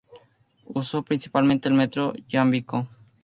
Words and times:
Usó 0.65 1.03
principalmente 1.03 1.69
el 1.69 1.75
metro 1.75 2.13
yámbico. 2.27 2.87